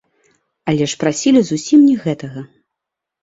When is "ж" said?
0.93-0.97